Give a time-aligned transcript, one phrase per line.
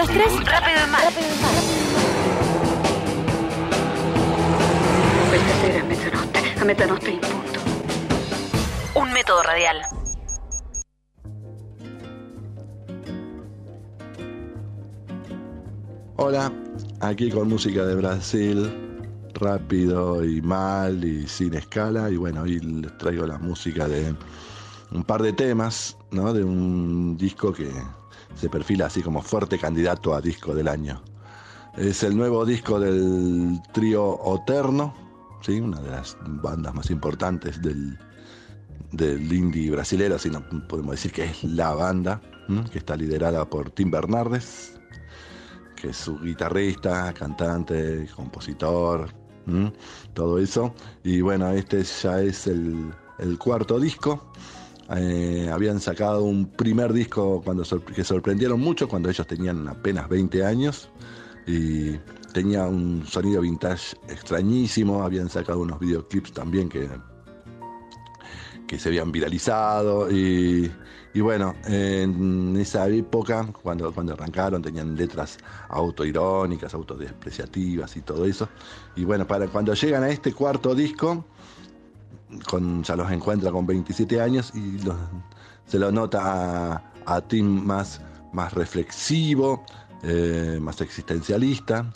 [0.00, 0.44] hasta las 3.
[0.44, 1.04] Rápido y mal.
[1.04, 1.54] Rápido y mal.
[5.30, 7.60] Questa sera a mezzanotte, a mezzanotte in punto.
[8.94, 9.82] Un método radial.
[16.16, 16.52] Hola,
[17.00, 18.72] aquí con música de Brasil,
[19.34, 22.10] rápido y mal y sin escala.
[22.10, 24.14] Y bueno, hoy les traigo la música de
[24.90, 26.32] un par de temas, ¿no?
[26.32, 27.70] De un disco que
[28.38, 31.02] se perfila así como fuerte candidato a disco del año.
[31.76, 34.94] Es el nuevo disco del trío Oterno,
[35.42, 35.60] ¿sí?
[35.60, 37.98] una de las bandas más importantes del,
[38.92, 42.20] del indie brasilero, si no podemos decir que es la banda,
[42.72, 44.78] que está liderada por Tim Bernardes,
[45.76, 49.10] que es su guitarrista, cantante, compositor,
[50.14, 50.74] todo eso.
[51.04, 54.32] Y bueno, este ya es el, el cuarto disco.
[54.96, 60.08] Eh, habían sacado un primer disco cuando sor- que sorprendieron mucho cuando ellos tenían apenas
[60.08, 60.88] 20 años
[61.46, 61.92] y
[62.32, 65.02] tenía un sonido vintage extrañísimo.
[65.02, 66.88] Habían sacado unos videoclips también que,
[68.66, 70.70] que se habían viralizado y,
[71.14, 78.48] y bueno, en esa época, cuando, cuando arrancaron, tenían letras autoirónicas, autodespreciativas y todo eso.
[78.96, 81.24] Y bueno, para cuando llegan a este cuarto disco,
[82.48, 84.78] con, ya los encuentra con 27 años y
[85.66, 88.00] se lo nota a, Tim más,
[88.32, 89.64] más reflexivo,
[90.02, 91.90] eh, más existencialista.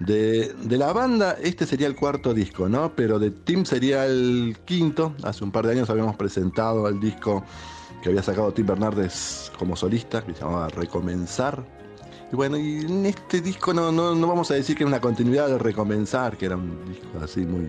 [0.00, 2.94] De, de la banda, este sería el cuarto disco, ¿no?
[2.96, 5.14] Pero de Tim sería el quinto.
[5.22, 7.44] Hace un par de años habíamos presentado el disco
[8.02, 11.62] que había sacado Tim Bernardes como solista, que se llamaba Recomenzar.
[12.32, 15.00] Y bueno, y en este disco no, no, no vamos a decir que era una
[15.00, 17.66] continuidad de Recomenzar, que era un disco así muy,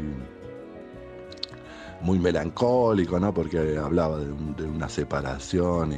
[2.03, 3.33] muy melancólico, ¿no?
[3.33, 5.93] Porque hablaba de, un- de una separación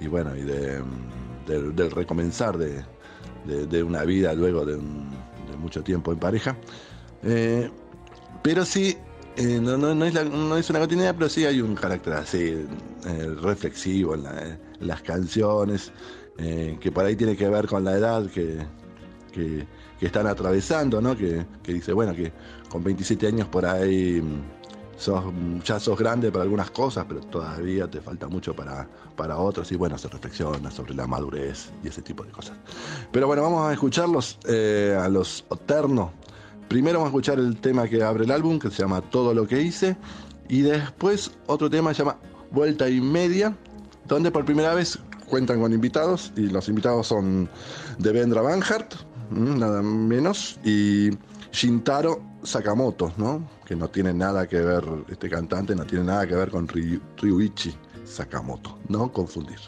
[0.00, 0.82] y, bueno, y de,
[1.46, 5.10] del- recomenzar de, una vida luego de, un-
[5.58, 6.56] mucho tiempo en pareja.
[7.22, 7.70] Eh,
[8.42, 8.96] pero sí,
[9.36, 10.04] eh, no,
[10.56, 12.66] es una continuidad, pero sí hay un carácter así
[13.06, 15.92] eh, reflexivo en, la- en las canciones,
[16.36, 18.58] que por ahí tiene que ver con la edad que,
[19.32, 19.66] que,
[20.02, 21.16] están atravesando, ¿no?
[21.16, 22.30] Que, que dice, bueno, que
[22.68, 24.55] con 27 años por ahí mm,
[24.96, 25.24] sos,
[25.64, 29.76] ya sos grande para algunas cosas, pero todavía te falta mucho para, para otras, y
[29.76, 32.56] bueno, se reflexiona sobre la madurez y ese tipo de cosas.
[33.12, 36.12] Pero bueno, vamos a escucharlos eh, a los Oterno.
[36.68, 39.46] Primero vamos a escuchar el tema que abre el álbum, que se llama Todo lo
[39.46, 39.96] que hice,
[40.48, 42.16] y después otro tema que se llama
[42.50, 43.56] Vuelta y Media,
[44.06, 44.98] donde por primera vez
[45.28, 47.48] cuentan con invitados, y los invitados son
[47.98, 48.94] Devendra Banhart,
[49.30, 51.10] mm, nada menos, y
[51.56, 53.48] Shintaro Sakamoto, ¿no?
[53.64, 57.00] Que no tiene nada que ver, este cantante no tiene nada que ver con Ryu-
[57.16, 57.74] Ryuichi
[58.04, 59.58] Sakamoto, no confundir.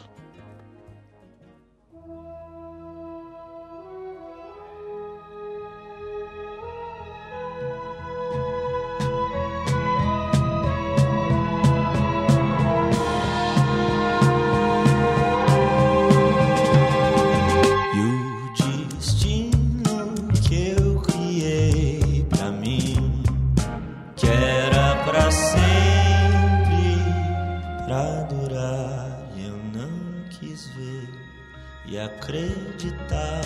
[31.99, 33.41] Acreditar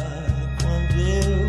[0.61, 1.42] quando eu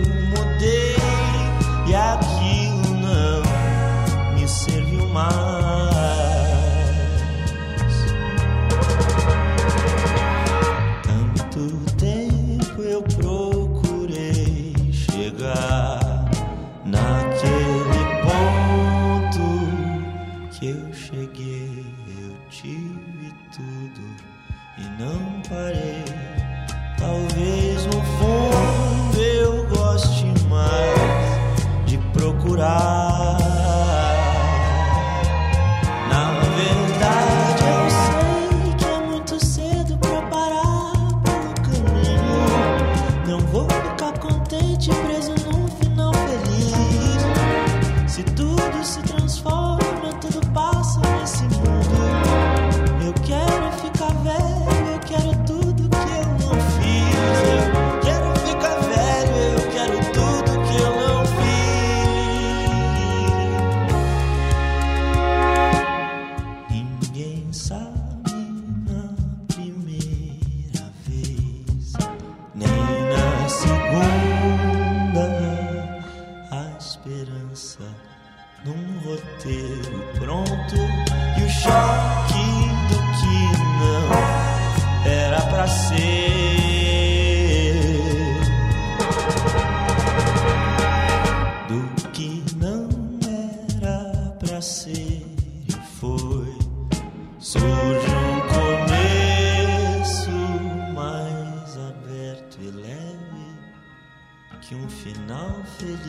[104.66, 106.00] que um final feliz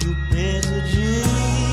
[0.00, 1.71] e o peso de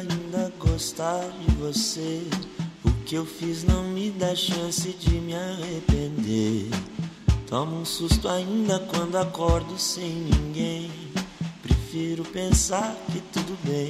[0.00, 2.22] ainda gostar de você.
[2.84, 6.68] O que eu fiz não me dá chance de me arrepender.
[7.46, 10.90] Tomo um susto ainda quando acordo sem ninguém.
[11.62, 13.88] Prefiro pensar que tudo bem.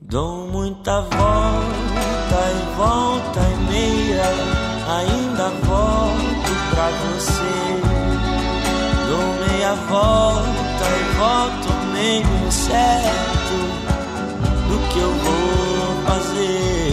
[0.00, 4.30] Dou muita volta e volta e meia.
[4.98, 7.52] Ainda volto pra você.
[9.08, 13.81] Dou meia volta e volto meio certo do
[14.92, 16.92] que eu vou fazer.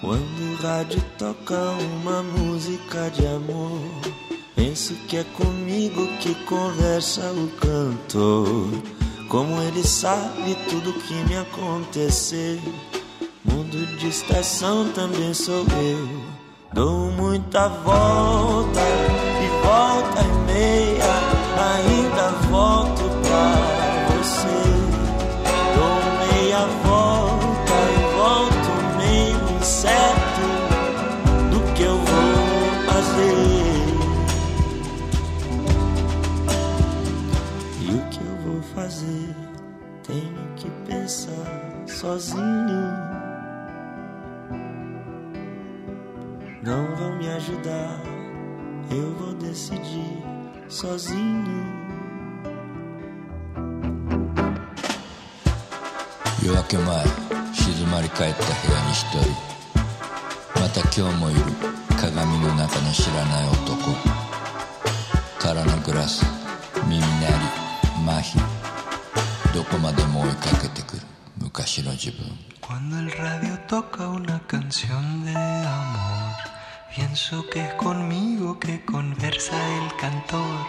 [0.00, 1.58] Quando o rádio toca
[1.96, 3.80] uma música de amor,
[4.54, 8.68] penso que é comigo que conversa o cantor.
[9.28, 12.60] Como ele sabe tudo que me acontecer.
[13.44, 16.08] Mundo de estação também sou eu.
[16.72, 21.12] Dou muita volta e volta e meia,
[21.58, 22.11] ainda
[39.01, 39.35] fazer?
[40.05, 41.47] Tenho que pensar
[41.87, 42.93] sozinho.
[46.61, 47.99] Não vão me ajudar,
[48.91, 50.23] eu vou decidir
[50.69, 51.87] sozinho.
[56.43, 57.05] 夜明け前
[57.53, 61.41] 静まり返った部屋に一人また今日もいる
[61.99, 63.60] 鏡の中の知らない男
[72.60, 76.34] Cuando el radio toca una canción de amor,
[76.94, 80.66] pienso que es conmigo que conversa el cantor.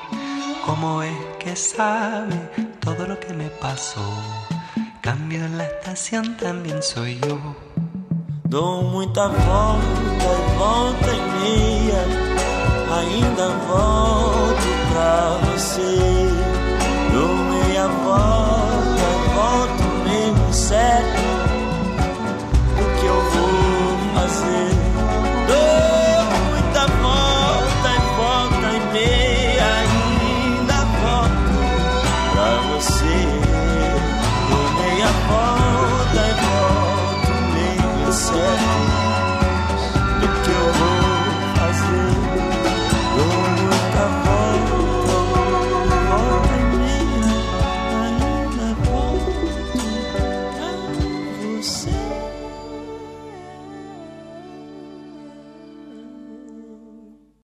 [0.65, 2.37] ¿Cómo es que sabe
[2.79, 3.99] todo lo que me pasó?
[5.01, 7.53] Cambio en la estación también soy yo.
[8.45, 12.03] Dou muita volta e volta e meia,
[12.97, 14.23] ainda volto